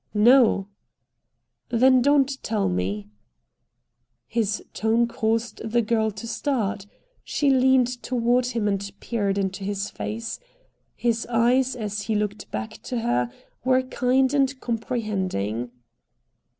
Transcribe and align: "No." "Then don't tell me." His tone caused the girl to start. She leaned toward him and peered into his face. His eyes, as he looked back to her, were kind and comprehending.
"No." 0.15 0.67
"Then 1.69 2.01
don't 2.01 2.41
tell 2.41 2.67
me." 2.69 3.09
His 4.25 4.63
tone 4.73 5.07
caused 5.07 5.57
the 5.63 5.83
girl 5.83 6.09
to 6.09 6.25
start. 6.27 6.87
She 7.23 7.51
leaned 7.51 8.01
toward 8.01 8.47
him 8.47 8.67
and 8.67 8.91
peered 8.99 9.37
into 9.37 9.63
his 9.63 9.91
face. 9.91 10.39
His 10.95 11.27
eyes, 11.27 11.75
as 11.75 12.01
he 12.01 12.15
looked 12.15 12.49
back 12.49 12.81
to 12.81 13.01
her, 13.01 13.31
were 13.63 13.83
kind 13.83 14.33
and 14.33 14.59
comprehending. 14.59 15.69